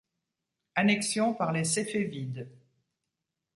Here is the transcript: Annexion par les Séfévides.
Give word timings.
Annexion 0.73 1.35
par 1.35 1.51
les 1.51 1.63
Séfévides. 1.63 2.49